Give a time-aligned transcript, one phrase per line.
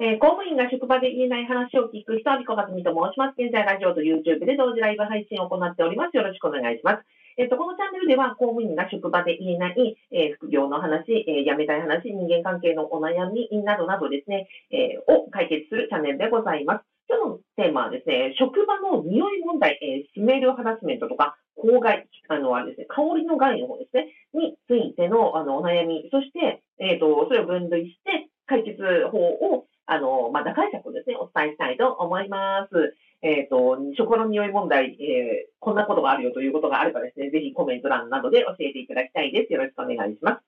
[0.00, 3.36] えー、公務員が職場で言えない話を聞く人、アビコカズミと申します。
[3.36, 6.16] 現在、ラジオと YouTube で同時ライブ配信を行っております。
[6.16, 7.04] よろしくお願いします。
[7.36, 16.84] えっ、ー、と、このチャンネルでは、公務員が職場で言えない、えー、副業の話、え辞めたい話、人間関係のお悩みなどなどですね、えを解決するチャンネルでございます。
[17.04, 28.82] 今日のテーマはですね、職場の匂い問題、えスメールハラスメントとか、公害、あの、あれですね、香りの害の方ですね、についての、あの、お悩み、そして、えっ、と、それを分類して、解決
[29.12, 32.94] 法をあの、まあ、打開策をですね、お伝えしたいと思います。
[33.22, 39.52] えっ、ー、と、食の匂い問題、えー、こんなことがあるよということがあればですね、ぜひコメント欄などで教えていただきたいです。
[39.52, 40.42] よろしくお願いします。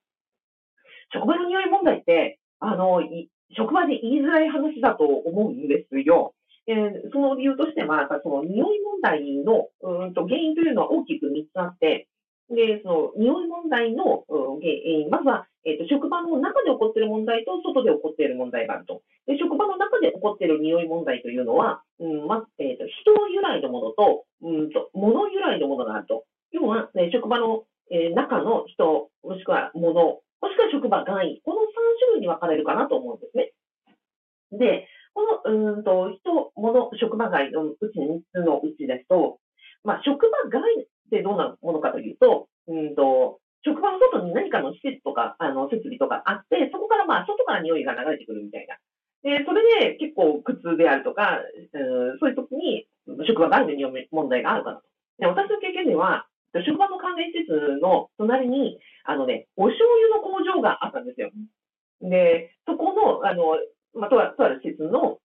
[1.13, 3.03] 職場の匂い問題って、あの、
[3.57, 6.35] 職場で言いづらい話だと思うんですよ。
[6.67, 12.09] えー、その理由としては、その匂い問題のうんと原因というのは大きく3つあって、
[12.53, 19.01] で、その匂い問題の原因、まずは、えーと、職場の中で起こっている問題と外で起こっている問題があると。
[19.27, 26.25] で職場の中で起こっている匂い問題というのは、うんまえーと、人由来のものと、うんと物由来のものがあると。
[26.51, 31.65] 要は、ね、職場の、えー、中の人、もしくは物、もしくは職場外、この3
[31.99, 33.53] 種類に分かれるかなと思うんですね。
[34.53, 39.39] で、このうんと人、物、職場外のうち3つのうちですと、
[39.85, 40.63] まあ、職場外
[41.13, 48.75] ってどうなものかというと、うんと職場の外に何かの施設とか、あの設備とかあって、そこからまあ外から匂いが流れてくるみたいな。
[49.23, 52.89] で、それで結構苦痛であるとか、うん、そういう時に
[53.29, 54.83] 職場外の匂い問題があるかなと。
[55.19, 56.27] で私の経験では、
[56.67, 61.31] 職場の関連施設の隣に、あのね、お醤油の工場があったんですよ。
[62.03, 63.57] で、そこの、あの、
[63.95, 65.19] まあ、とある施設の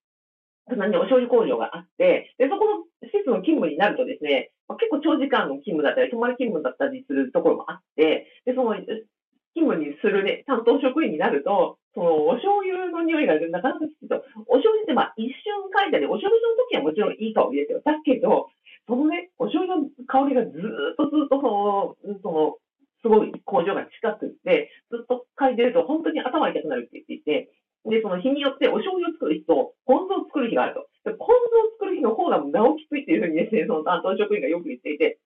[0.70, 9.08] 隣にお醤油工場があって、で、そこの施設の勤務になるとですね、結構長時間の勤務だったり、泊まり勤務だったりするところもあって、で、その勤
[9.56, 17.82] 務にするね、担当職員になると、そのお醤油の匂いがなかなかきついと、お醤油ってまあ一瞬嗅いだり、お醤油の時はもちろんいい香りですよ。
[17.84, 18.50] だけど、
[18.88, 22.58] そのね、お醤油の香りがずっとずっとその、その、
[23.02, 27.50] すごい工場が近くって、ずっと嗅いでると本当に頭痛くなるって言っていて、
[27.90, 30.88] で、その日によってお醤油を作る日と、ポン酢を作る日があると。
[31.10, 35.20] でポン酢を作る日の方がなおきついっていうふうにですね、その担当職員がよく言っていて、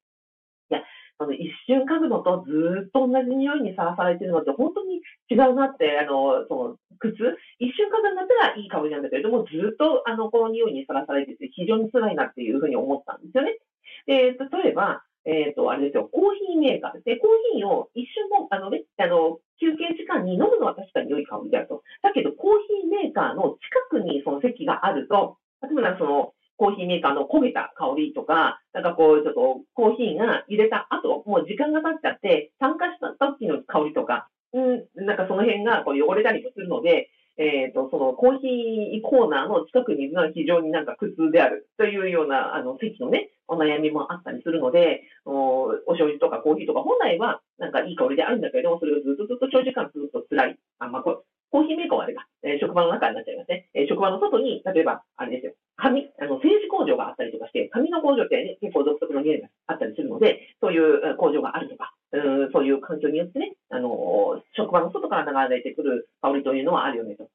[0.70, 0.82] いや、
[1.18, 7.14] その一瞬嗅ぐのとずっと同じ匂いにさらされてるのって本当に違うなって、あの、その、靴
[7.58, 13.58] 一瞬嗅ぐんだったらいい香りなんだけれども、ずっとあの、この匂いにさらされてて非常に辛いなっていうふうに思ったんですよね。
[14.06, 17.18] で、例えば、えっ、ー、と、あれですよ、コーヒーメーカーで。
[17.18, 21.84] コーヒーを一瞬も、あのね、あの、休憩時間に飲むのは確かに良い香りであると。
[22.02, 22.52] だけど、コー
[22.82, 23.58] ヒーメーカーの
[23.90, 37.10] 近くにその席があると、例えばその、コーヒーメーカーの焦げた香りとか、なんかこう、ちょっとコーヒーが入れた後、もう時間が経っちゃって、酸化した時の香りとか、うん、なんかその辺がこう汚れたりもするので、
[37.42, 50.60] えっ、ー、と、そのコーヒーコーナーの近くにいるのは非常になんか苦痛であるというような、あの、席のね、お悩みもあったりするので、おお醤油とかコーヒーとか本来はなんかいい香りであるんだけれども、それがずっとずっと長時間ずっと辛い。
[50.78, 53.68] あ、まあ、コーヒーメーカーはあれか、えー、職場の中になっちゃいますね。
[53.74, 67.30] えー、職場の外に、例えば、あれですよ、紙、あの、製紙工場があったりとかして、紙の工場って、ね、結構独特の匂いがあったりするので、そういう工場があるとか、うんそういう環境によってね、あの、職場の外から流れてくる香りというのはあるよねと。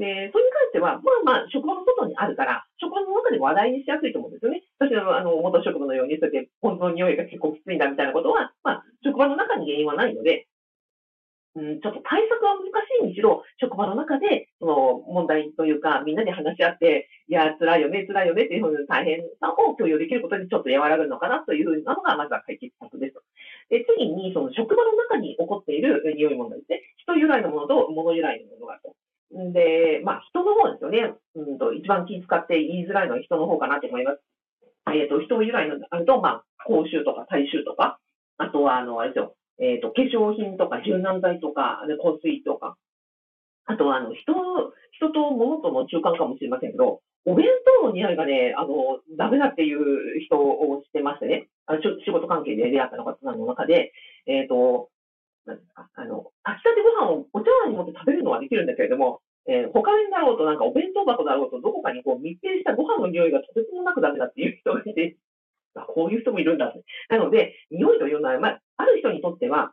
[0.00, 4.64] で、それに関しては、まあまあ、職場の外にあるから、職場の中で話題にしやすいと思うんですよね。
[4.80, 10.48] 私のあの元職場のように、そうやって本当の匂いが結構きついんだみたいなことは、まあ、職場の中に原因はないので、
[11.52, 23.18] うん、ちょっと対策は難しいにしろ、職場の中で、その問題というか、みんなで話し合って、いや、辛いよね、辛いよねっていうふうに大変さを共有できることにちょっと和らぐのかなというふうなのが、まずは解決策です。
[23.68, 26.82] で、次に、その職場の中に起こっている匂い問題ですね。
[27.02, 28.89] 人由来のものと物由来のものがあると。
[29.32, 31.14] で、まあ、人の方ですよね。
[31.36, 34.20] うんと、一番気遣って言いづらいのは人の方かなと思います。
[34.92, 37.98] えっ、ー、と、人由来のあると、まあ、口臭とか体臭とか、
[38.38, 42.76] あとは、あの、あれですよ、えっ、ー、と、化粧品とか柔軟剤とか、香水とか、
[43.66, 44.32] あとは、あの、人、
[44.92, 47.46] 人と物との中間かもしれませんけど、お弁
[47.82, 53.92] 当の匂いがね、あの、ダメだっていう人を知ってましてね、あのちょ仕事関係で出会った方の中で、
[54.26, 54.88] えっ、ー、と、
[55.46, 65.16] なんですか、あの、炊きたてご飯をお茶碗に持って食べるのはできるんだけれども、えー、他にだろうとなんかお弁当箱だろうとどこかにこう密閉したご飯の匂いがとてつもなくダメだっていう人がいて、
[65.74, 66.82] あこういう人もいるんだって。
[67.08, 69.72] なので、匂いというのは、まあ、ある人にとっては、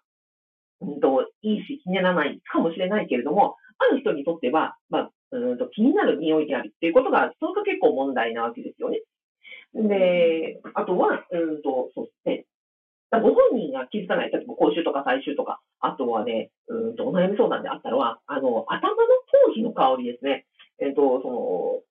[0.82, 9.02] うんと、いいし気にならないかもしれないけれども、ある人にとっては、まあ、うんと気になる匂いであるっていうことが、それが結構問題なわけですよね。
[9.74, 12.46] で、あとは、うんと、そうですね。
[13.12, 18.17] ご本人が気づかない、例えば口臭とか最終とか、あとはね、うんとお悩み相談であったのは、
[19.98, 20.46] あの、頭の頭皮の香りですね。
[20.80, 21.82] えっ、ー、と、その、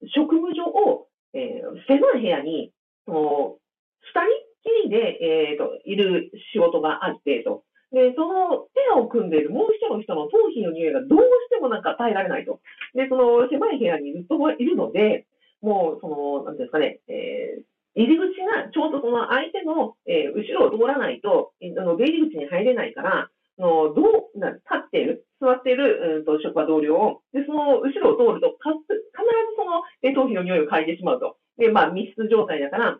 [2.19, 2.71] 部屋に、
[3.05, 3.55] その、
[4.01, 7.63] 二人きりで、えっ、と、いる仕事があってと。
[7.91, 12.59] で、そのペアを組んでいるもう一人の人の頭皮の匂いがどうしてもなんか耐えられないと。
[12.93, 15.25] で、その狭い部屋にずっといるので、
[15.61, 17.63] もう、その、なんですかね、えー、
[17.95, 29.07] 入り口がちょうどその相手の、えー、後ろを通らないと、あの出入り口に入れないから、のどうな立っている、座っている、うん、と職場同僚を、で、その後ろを通ると、必ず
[29.55, 31.37] その、頭皮の匂いを嗅いでしまうと。
[31.57, 32.99] で、まあ、密室状態だから、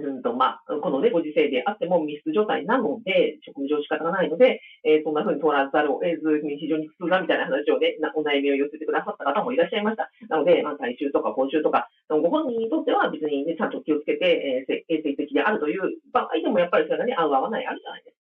[0.00, 10.08] うんと、まあ、このね、ご時世であっても密室状態なので、職務上仕方がないので、えー、そんな風に通らざるを得ずに非常に苦痛だみたいな話をね、お悩みを寄せてくださった方もいらっしゃいました。
[10.28, 18.20] なので、まあ、体臭とか口臭とか、ご本人にとっては別にね、ちゃんと気をつけて、えー、衛生的であるという場合でもやっぱりそれがね、合う合わないあるじゃないですか。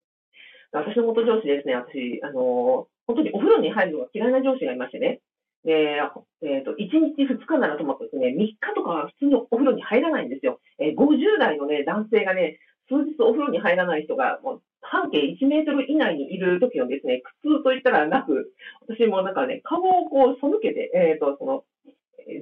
[0.72, 5.22] 私の元上司ですね、私、あのー、本当にお風呂に入るのが嫌いな上司がいましてね、
[5.66, 10.62] えっ、ー、と、1日2日ならともかくですね、3日とかは普通にお風呂に入らないんですよ。
[10.78, 18.54] えー、50代のね、男性がね、数日お風呂に入らない人が、もう半径1メートル以内にいる時のですね、苦痛といったらなく、
[18.88, 21.64] 私もなんかね、顔をこう背けて、えっ、ー、と、その、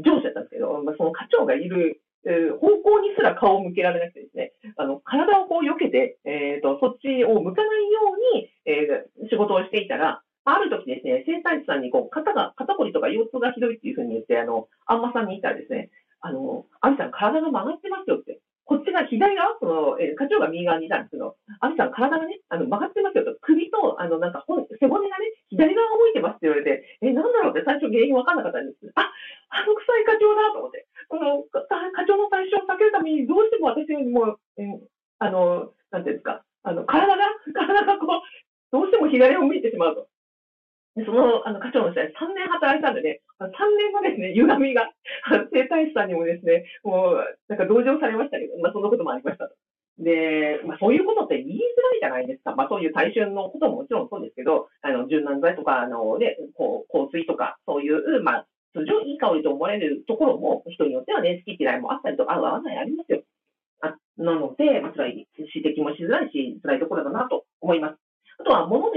[0.04, 8.00] 上司だったんですけど、まあ、その課長がいる、えー、方向にすら顔を向けられなくてですね、あの、体をこう避けて、えっ、ー、と、そっちを向かないよ
[8.36, 10.22] うに、え、仕事をしていたら、
[11.08, 15.90] ですね、整体師さんにこう肩が、肩こりとか腰痛がひどいっていうふうに言って、あの、あんまさんに言ったらですね、
[16.20, 18.40] あの、アミさん体が曲がってますよって。
[18.68, 23.32] こっちが左側、その、えー、課長が右側にいたんですけど、アミさん体がね、あの、曲がってますよと。
[23.40, 24.52] 首と、あの、なんか背
[24.92, 28.92] 骨がね、左側向いてますって言われて、えー、なんだろうって最初原因わかんなかったんです。
[29.00, 29.08] あ、
[29.56, 30.84] あの臭い課長だと思って。
[31.08, 31.64] この課
[32.04, 34.84] 長の対象を避けるために、どうしても私よりも、えー、
[35.24, 37.24] あの、なんていうんですか、あの、体が、
[37.56, 38.22] 体がこう、
[38.76, 40.12] どうしても左を向いてしまうと。
[41.06, 44.90] そのあの課長の人は3年働いたんでね、3年のですね、歪みが、
[45.54, 49.50] 整体師さんにもですね、もう、なんか同情されましたけど、まあそんなこともありました。
[50.00, 52.56] で、まあそういうことって言いづらいじゃないですか。
[52.56, 63.22] まあそういう大衆のことももちろんそうですけど、あの、柔軟剤とか、あのね、こう、香水とか、そういう、まあ、通常いい香りと思われるところも、人によってはね、好き嫌いもあったりとか、合う合わないありますよ。
[63.82, 67.98] あなので、まあ辛い、指摘もしづらいし、辛いところだなと思います。
[68.40, 68.97] あとは物で、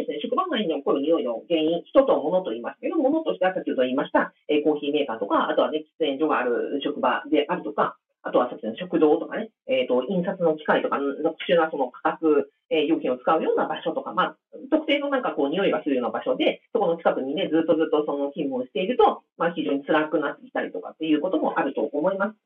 [0.50, 14.36] 内に起こる匂いの原因、人と物と言いますけど、物としては先ほど言いました、え、コーヒーメーカーとか、あとはね、喫煙所がある職場であるとか、あとはさっきの食堂とかね、えっ、ー、と、印刷の機械とか、特殊なその価格、えー、料金を使うような場所とか、まあ、
[14.70, 22.36] 特定のなんかこう、匂いがするような場所で、そこの近くにね、ずっとずっとその勤務をしていると、まあ、非常に辛くなってきたりとかっていうこともあると思います。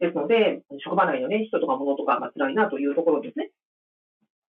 [0.00, 3.50] ですので、職場内のね、人とか物とか、まあ、辛いなというところですね。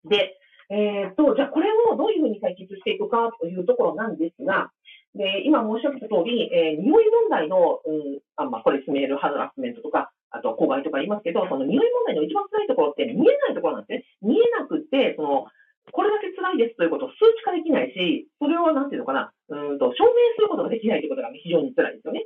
[0.05, 0.37] で、
[0.71, 4.71] えー、と、じゃあこれをどういうふうに解決していくかというところなんですが、
[5.13, 14.31] で今申し上げた通り、えー、匂い問題の、うんあまあ、これスメールハラスメントとか、あと公害とか言いますけど、その匂い問題の一番辛いところって見えないところなんですね。
[14.31, 15.51] 見えなくて、その、
[15.91, 22.23] これだけ辛いですということを数値化できないし、それをなんていうのかな、うんと、証明することができないということが非常に辛いですよね。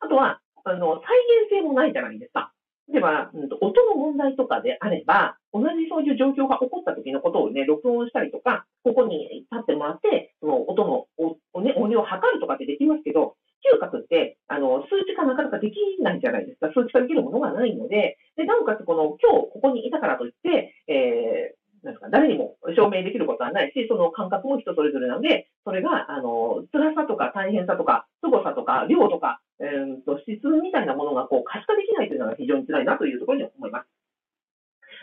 [0.00, 1.16] あとは、あの、再
[1.48, 2.52] 現性もないじゃないですか。
[2.92, 11.06] 例えば、うんと、音の問題とかであれば、同じそういう状況が起こった時のことをね、録音したりとか、ここに立ってもらって、その音の、
[11.52, 16.68] おね、音量を測るとかってできますけど、嗅覚って、あの、数値化なかなかできないじゃないですか。
[16.68, 33.95] 数値化できるものがないので、で、なおかつこの、今日ここにいたからといって、えー、なんか、誰にも証明できることはないし、その感覚も人それぞれなので、それが、あの、辛さとか大変さとか、凄さとか、量とか、えーと、質みたいなものがこう可視化できないというのが非常に辛いなというところに思います。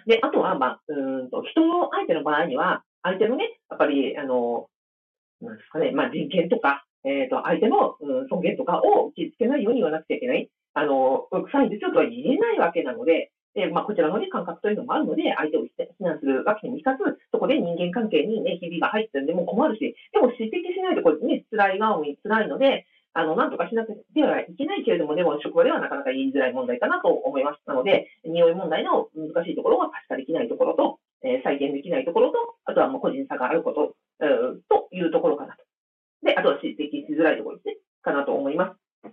[0.07, 4.67] で、あとは、まあ、うんと、人の相手の場合には、相手のね、やっぱり、あの、
[5.41, 10.50] なんですかね、まあ、人権とか、えっ、ー、と、相手の、うん、尊厳とかを傷つけないように言わなくちゃいけない。
[10.74, 27.62] あの、臭いんですよとは言えないわけなので、で、まあ、こちらのね、感覚というのもあるので、相手を非難するわけにもいかず、そこで人間関係にね、ひびが入ってるんで、もう困るし、でも指摘しないとこれね、辛い顔に辛いので、あの、なんとかしなくてはいけないけれども、でも職場ではなかなか言いづらい問題かなと思います。
[27.67, 35.63] なので、匂い問題の難しいところは可視化できないところと、えー、再現できないところと、あとはもう個人差があること、えー、というところかなと。
[36.24, 39.12] で、あとは指摘しづらいところですね、かなと思います。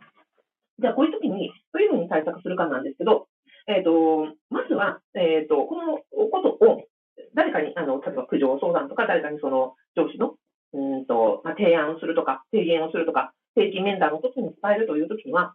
[0.80, 3.28] じゃあ、こういう時に、どういうふうに対策するかなんですけど、
[3.66, 5.98] えっ、ー、と、まずは、えっ、と、この
[6.30, 6.84] ことを、
[7.34, 10.34] 誰かに、あの、例えば苦情相談とか、誰かにその上司の、
[10.72, 13.34] うんと、まあ、提案をするとか、提言をするとか、
[13.82, 15.54] 面談の時に伝えるという時には、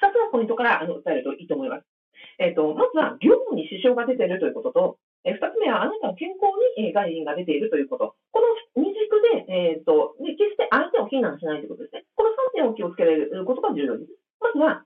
[0.00, 1.86] 2つのポイントからあの伝えるといいと思います。
[2.38, 8.14] えっ、ー、と、まずは業務に支障が出ているということと、え、2つ目はあなたの健康に害人が出ているということ。
[8.30, 8.46] この
[8.82, 12.04] 二軸で、えっ、ー、と、で決して相手を非難しないということですね。
[12.14, 14.12] この3点を気をつけることが重要です。
[14.40, 14.84] まずは、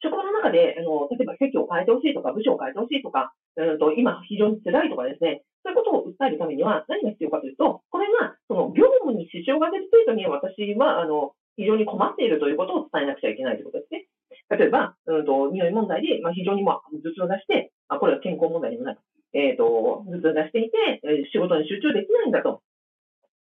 [0.00, 14.06] 職場の中で、あの、例えば席を変えてほしいとか、部署を変えてほしいとか、うんと、今非常に辛いとかですね、そういうことを訴えるためには何が必要かというと、これが、その業務に支障が出る程度に私は、あの、非常に困っているということを伝えなくちゃいけないということですね。
[14.48, 19.00] 例えば、うんと、匂い問題で、まあ、非常にまあ頭痛を出して、あ、これは健康問題にもなる。
[19.34, 22.62] えっ、ー、と、頭痛を出していて、仕事に集中できないんだと。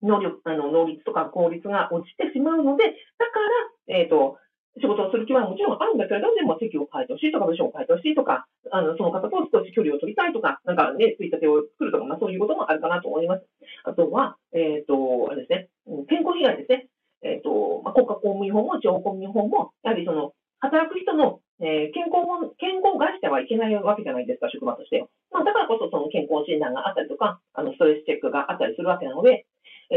[0.02, 3.40] 能力、あの、能率とか効率が落ちてしまうので、だか
[3.88, 4.38] ら、えっ、ー、と、
[4.82, 13.46] 仕事をする気はもちろんあるんだけれども、席を変えてほしいとか、部署を変えてほしいとか、あの、その方と少し距離を取りたいとか、なんかね、ついたてを作るとか、まあそういうこともあるかなと思います。
[13.84, 15.70] あとは、えっ、ー、と、あれですね、
[16.10, 16.88] 健康被害ですね。
[17.22, 25.06] えっ、ー、と、まあ、国家公務員法も地方公務員法も、やはりその、働く人の、えー、健康も、健康を害してはいけないわけじゃないですか、職場として。
[25.32, 29.46] まあ、だからこそその健康診断があったりとか、あの、ストレスチェックがあったりするわけなので、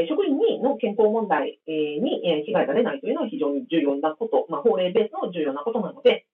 [0.05, 6.27] 職員にの健康問題、に、被害が出ないというのは非常に重要なこと、まあ、法令ベースの重要なことなので、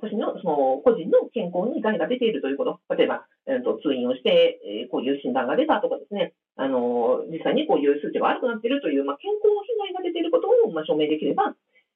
[0.00, 11.54] 私のその個人の健康に害が出ているということ、例えば、えーと、通院をして、え、こういう診断が出たとかですね、あの実際にこういう数値が悪くなっているという、まあ、健康被害が出ていることを、ま、証明できれば、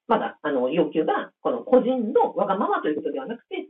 [0.09, 3.69] まだあの要求がこの個人のわがままということではなくて、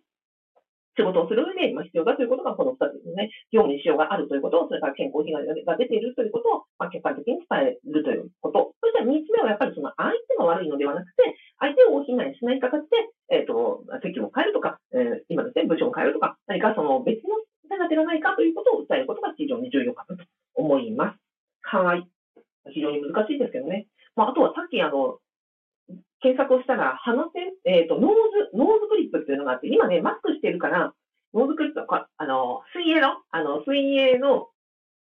[0.96, 3.30] 仕事をする上で、必要だということが、この2つですね。
[3.52, 8.74] 業務に支障があるということ、それから健康被害が出ているということを、まあ、客観的に伝えるということ。
[8.80, 12.88] そして3つ目はやっぱりその相手が悪いのではなくて、相手を被害しない形で、
[13.30, 17.40] えっ、ー、と、席を変えるとか、えー、今ですね、部署を変えるとか、何かその別の
[17.72, 21.18] 手が出らないかということを訴えることが非常に重要かなと思います。
[21.62, 22.04] はい。
[22.70, 23.86] 非常に難しいですけどね。
[24.14, 25.18] まあ、あとはさっきあの、
[26.22, 28.10] 検索をしたら、鼻栓、えっ、ー、と、ノー
[28.50, 30.94] ズ、ノーズクリップっていうのがあって、今ね、マスクしてるから、
[31.34, 34.48] ノーズクリップ、あの、水泳の、あの、水泳の、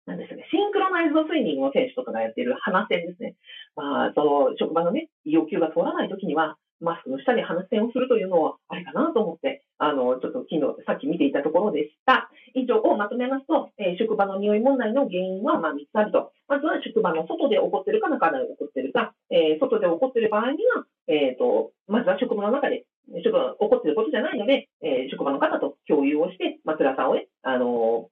[0.05, 3.35] なんですね、シンクロナイズドスイミングの選手とかがやってる鼻栓ですね。
[3.75, 12.29] まあ、その、職場のね、要求が通らないときには、マスクの下に鼻栓をするというのはありかなと思って、あの、ちょっと昨日、さっき見ていたところでした。
[12.53, 16.31] 以上をまとめますと、えー、職場の匂い問題の原因は、まあ、3つあると。
[16.47, 22.85] まずは職場の外で起こってるか中で起こってるか、えー、外で起こってる場合には、えっ、ー、と、まずは職場の中で、
[23.23, 28.09] 職場起こっていることじゃないので、え職場の方と共有をして、まあ、辛さをね、あの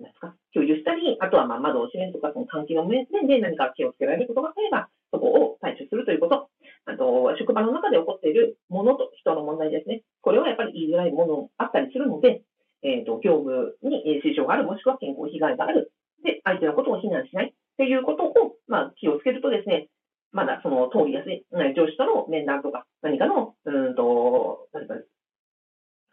[0.00, 6.48] なんですか、共有したり、あとはまあ窓を閉めるとか、その換気の面で何か気をつけられることがあれば、そこを対処するということ。
[6.86, 10.02] あと、職場の中で起こっているものと人の問題ですね。
[10.22, 12.42] これはやっぱり言いづらいものあったりするので、
[12.82, 15.90] えっ、ー、と、業務に支障がある、もしくは健康被害がある。
[16.22, 19.88] で、相手のことを非難しないっていうことを、まあ、気をつけるとですね、
[20.30, 24.94] まだその通りやすい、上司との面談とか、何かの、うんと、何か、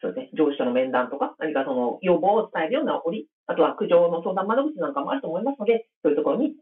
[0.02, 6.56] そうですね、上司との面談とか、何かその要望を伝えるような折り、あとは苦情の相談窓口なんかもあると思いますので、そういうところに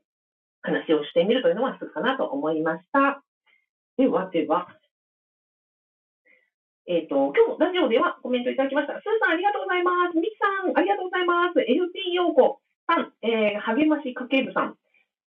[0.62, 3.24] 話をしてみるというのは一つかなと思いました。
[3.98, 4.68] ではでは、
[6.86, 8.94] えっ、ー、と、今日ラジオではコメントいただきました。
[8.94, 10.18] スーさんありがとうございます。
[10.20, 11.60] ミキさんありがとうございます。
[11.60, 14.76] LP 陽子さん、えー、励まし家計部さん、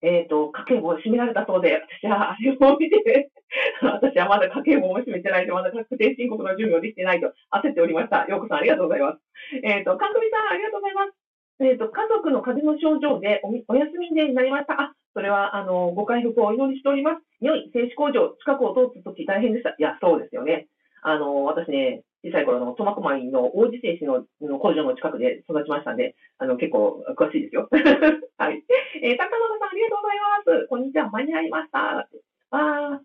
[0.05, 3.31] えっ、ー、と、家計簿を閉められたそうで、私はあれを見て、
[3.81, 8.25] 私はまだ家計簿を閉めてないと、まだ確定申告の準備をできてないと焦っておりました。
[8.27, 9.19] ようこさんありがとうございます。
[9.63, 11.13] えっ、ー、と、かんくみさんありがとうございます。
[11.59, 14.79] えっ、ー、と、家族の風邪の症状でおお休みになりました。
[14.79, 17.23] あ、それは、あの、ご回復をお祈りしております。
[17.41, 19.71] 匂い、製紙工場、近くを通すとき大変でした。
[19.71, 20.67] いや、そうですよね。
[21.01, 27.69] あの、私ね、小さい頃の苫小牧の王子製紙のの工場の近くで育ちましたんで、あの、結構詳しいですよ。
[28.41, 28.65] はい。
[29.03, 30.67] えー、高野さんありがとうございます。
[30.67, 32.09] こんにちは、間に合いました。
[32.49, 32.99] あー。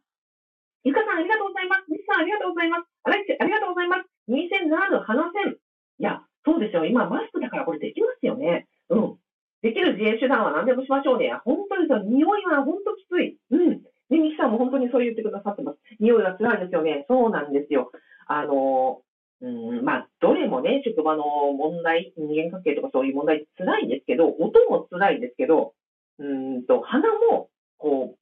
[0.85, 1.85] ゆかさんありがとうございます。
[1.93, 2.89] みさんありがとうございます。
[3.05, 4.09] あらいちありがとうございます。
[4.27, 5.53] 耳栓なる鼻栓。
[5.53, 6.87] いや、そうですよ。
[6.87, 8.67] 今マスクだからこれできますよね。
[8.89, 9.17] うん。
[9.61, 11.37] できる自衛手段は何でもしましょうね。
[11.45, 13.37] 本当にさ、匂いは本当きつい。
[13.50, 13.83] うん。
[14.09, 15.79] で、ミキさんも本当にそう言ってくださってます。
[16.00, 17.05] 匂いが辛いですよね。
[17.09, 17.93] そうなんですよ。
[18.27, 19.03] あの、
[19.50, 25.75] うん、まあ、どれもね、職場の問題、人間関係とかそういう問題辛いんですけど、音も辛いんですけど、
[26.19, 28.19] うんと、鼻も、こう、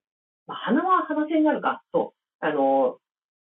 [0.46, 2.98] まあ、鼻は鼻性になるか、そう、あの、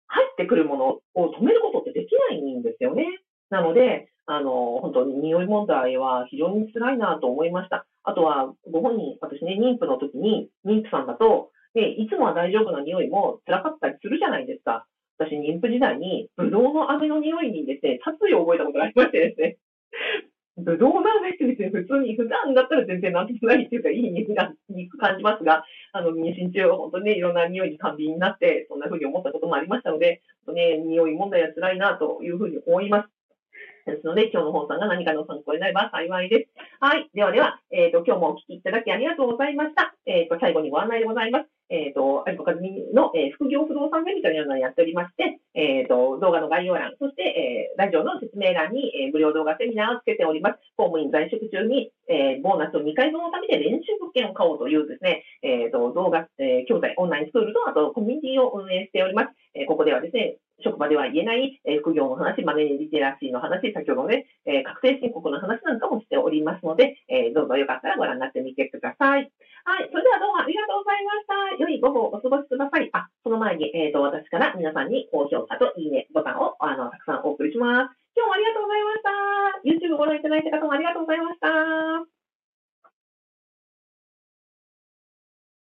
[0.08, 3.06] 入ってくるものを止めることってできないんですよね。
[3.50, 7.86] なので、あの、本当に匂い問題は非常に辛いなと思いました。
[8.04, 14.86] あとは、ご本人、私ね、妊婦の時に、妊婦さんだと、で、いつもは大丈夫な匂いも辛かったりするじゃないですか。
[15.18, 19.58] 私、妊婦時代に、ブドウの飴の匂いにですね、殺意を覚えたことがありましてですね。
[20.58, 30.22] ブドウの飴って別に普通に、普段だったら全然なんともないっていうか、いい匂いが、に感じますが、あの、妊娠中は本当にね、いろんな匂いに過敏になって、そんな風に思ったこともありましたので、
[30.54, 33.15] ね、匂い問題は辛いなというふうに思います。
[33.86, 36.76] ですので、今日の放送が何かの参考になれば幸いです。
[36.80, 37.10] はい。
[37.14, 39.94] ではでは、えっ、ー、と、今日もお聞きいただきありがとうございました。
[40.06, 41.46] えっ、ー、と、最後にご案内でございます。
[41.70, 50.60] えっ、ー、と、アリコカズミの、え、副業不動産ゼミというのをやっておりまして、えっ、と、動画の概要欄、そして、えラジオの説明欄に、え無料動画セミナーをつけております。
[50.78, 59.30] 公務員在職中に、えボーナスを2回分のためで練習物件を買おうというですね、えっ、と、動画、え教材、オンラインスクールと、あとコミュニティを運営しております。
[59.56, 69.32] えここではですね、職場では言えない、え副業の話、マネーリテラシーの話、先ほどね、え確定申告の話なんかもしておりますので、えどうぞよかったらご覧になってみてください。
[69.66, 69.90] はい。
[69.90, 71.64] それではどうもありがとうございました。
[71.64, 72.90] 良い午後をお過ごしください。
[72.94, 77.98] あ、その前に、えっ、ー、と、私から皆さんに高評価といいねボタンを、あの、たくさんお送りします。
[78.16, 79.96] 今日もありがとうございました。
[79.96, 82.15] YouTube ご覧いただいた方もありがとうございました。